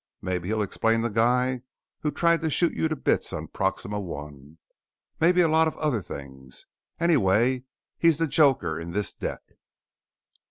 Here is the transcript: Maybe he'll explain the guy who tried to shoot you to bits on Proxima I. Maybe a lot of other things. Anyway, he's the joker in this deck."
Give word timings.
Maybe 0.19 0.47
he'll 0.47 0.63
explain 0.63 1.01
the 1.01 1.11
guy 1.11 1.61
who 1.99 2.09
tried 2.09 2.41
to 2.41 2.49
shoot 2.49 2.73
you 2.73 2.87
to 2.87 2.95
bits 2.95 3.31
on 3.33 3.49
Proxima 3.49 3.99
I. 4.01 4.57
Maybe 5.19 5.41
a 5.41 5.47
lot 5.47 5.67
of 5.67 5.77
other 5.77 6.01
things. 6.01 6.65
Anyway, 6.99 7.65
he's 7.99 8.17
the 8.17 8.25
joker 8.25 8.79
in 8.79 8.93
this 8.93 9.13
deck." 9.13 9.43